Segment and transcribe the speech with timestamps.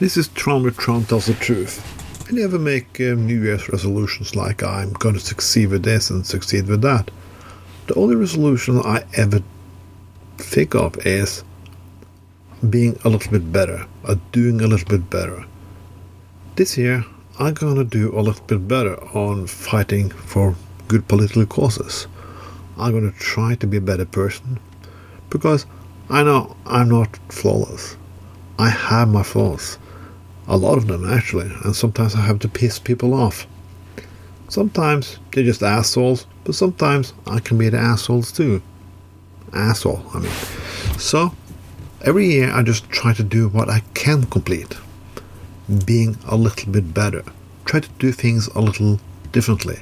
[0.00, 1.84] This is Tron with Tron Tells the Truth.
[2.26, 6.26] I never make um, New Year's resolutions like I'm going to succeed with this and
[6.26, 7.10] succeed with that.
[7.86, 9.42] The only resolution I ever
[10.38, 11.44] think of is
[12.70, 15.44] being a little bit better, or doing a little bit better.
[16.56, 17.04] This year,
[17.38, 20.56] I'm going to do a little bit better on fighting for
[20.88, 22.06] good political causes.
[22.78, 24.60] I'm going to try to be a better person
[25.28, 25.66] because
[26.08, 27.98] I know I'm not flawless.
[28.58, 29.76] I have my flaws.
[30.50, 33.46] A lot of them, actually, and sometimes I have to piss people off.
[34.48, 38.60] Sometimes they're just assholes, but sometimes I can be the assholes too.
[39.52, 40.32] Asshole, I mean.
[40.98, 41.32] So,
[42.02, 44.76] every year I just try to do what I can complete.
[45.86, 47.22] Being a little bit better.
[47.64, 48.98] Try to do things a little
[49.30, 49.78] differently.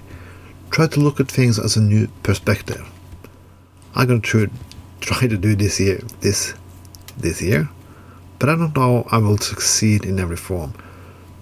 [0.71, 2.87] Try to look at things as a new perspective.
[3.95, 4.51] I'm going to
[5.01, 6.53] try to do this year, this,
[7.17, 7.71] this year,
[8.39, 10.75] but I don't know I will succeed in every form.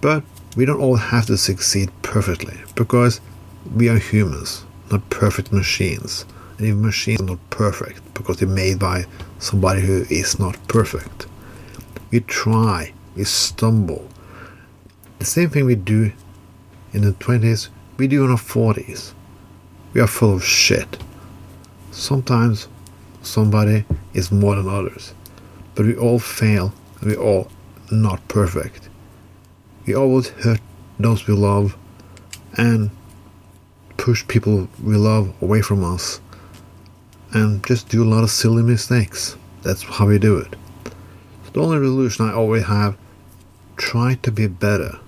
[0.01, 0.23] But
[0.55, 3.21] we don't all have to succeed perfectly because
[3.75, 6.25] we are humans, not perfect machines.
[6.57, 9.05] And even machines are not perfect because they're made by
[9.39, 11.27] somebody who is not perfect.
[12.09, 14.07] We try, we stumble.
[15.19, 16.11] The same thing we do
[16.93, 19.13] in the 20s, we do in our 40s.
[19.93, 20.97] We are full of shit.
[21.91, 22.67] Sometimes
[23.21, 25.13] somebody is more than others,
[25.75, 27.49] but we all fail we're all
[27.91, 28.89] not perfect.
[29.85, 30.59] We always hurt
[30.99, 31.77] those we love
[32.57, 32.89] and
[33.97, 36.19] push people we love away from us
[37.31, 39.35] and just do a lot of silly mistakes.
[39.63, 40.55] That's how we do it.
[41.45, 42.97] So the only resolution I always have
[43.75, 44.99] try to be better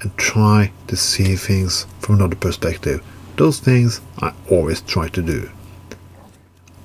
[0.00, 3.02] and try to see things from another perspective.
[3.36, 5.50] Those things I always try to do.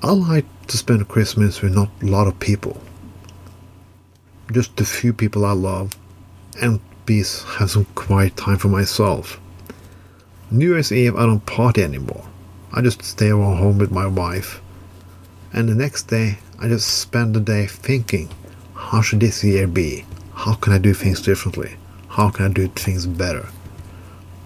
[0.02, 2.82] I like to spend Christmas with not a lot of people
[4.52, 5.96] just the few people I love,
[6.62, 9.40] and peace, have some quiet time for myself.
[10.52, 12.28] New Year's Eve, I don't party anymore.
[12.72, 14.62] I just stay around home with my wife.
[15.54, 18.30] And the next day, I just spend the day thinking,
[18.76, 20.06] how should this year be?
[20.34, 21.76] How can I do things differently?
[22.08, 23.50] How can I do things better?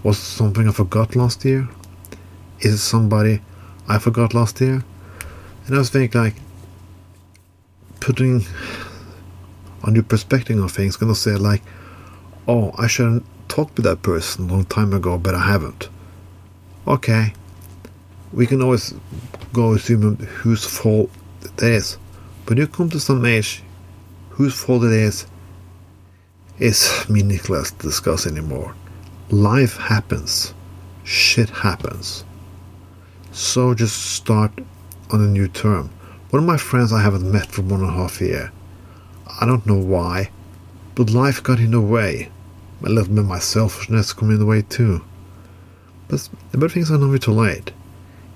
[0.03, 1.67] Was something I forgot last year?
[2.59, 3.41] Is it somebody
[3.87, 4.83] I forgot last year?
[5.65, 6.35] And I was thinking, like,
[7.99, 8.45] putting
[9.83, 11.61] a new perspective on things, gonna say like,
[12.47, 15.89] "Oh, I shouldn't talked to that person a long time ago, but I haven't."
[16.87, 17.33] Okay,
[18.31, 18.93] we can always
[19.51, 21.09] go assume whose fault
[21.43, 21.97] it is,
[22.45, 23.63] but you come to some age,
[24.31, 25.25] whose fault it is
[26.59, 28.75] is meaningless to discuss anymore.
[29.29, 30.53] Life happens,
[31.03, 32.23] shit happens.
[33.31, 34.51] So just start
[35.11, 35.89] on a new term.
[36.29, 38.51] One of my friends I haven't met for one and a half year
[39.27, 40.29] I don't know why,
[40.95, 42.29] but life got in the way.
[42.83, 45.03] A little bit my selfishness come in the way too.
[46.07, 47.71] But, but things are never too late.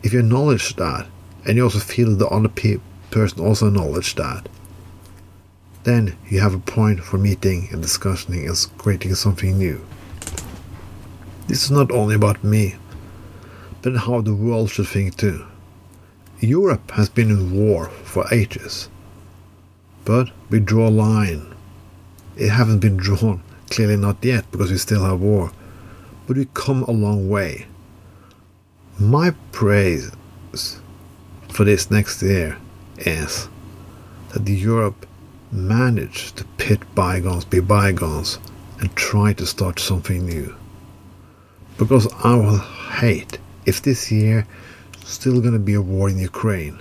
[0.03, 1.07] If you acknowledge that,
[1.45, 2.79] and you also feel that the other pe-
[3.11, 4.47] person also acknowledge that,
[5.83, 9.85] then you have a point for meeting and discussing and creating something new.
[11.47, 12.75] This is not only about me,
[13.81, 15.45] but how the world should think too.
[16.39, 18.89] Europe has been in war for ages.
[20.07, 21.53] But we draw a line.
[22.37, 25.51] It hasn't been drawn, clearly not yet, because we still have war.
[26.25, 27.65] But we come a long way.
[28.97, 30.09] My praise
[31.49, 32.57] for this next year
[32.99, 33.49] is
[34.29, 35.05] that Europe
[35.51, 38.39] managed to pit bygones be bygones
[38.79, 40.55] and try to start something new.
[41.77, 44.47] Because I will hate if this year
[45.03, 46.79] still gonna be a war in Ukraine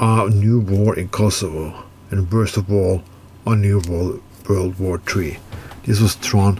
[0.00, 3.02] a new war in Kosovo, and worst of all,
[3.46, 3.82] a new
[4.48, 5.38] World, War III.
[5.84, 6.58] This was Tron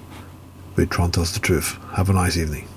[0.76, 1.78] with Tron Tells the Truth.
[1.94, 2.68] Have a nice evening.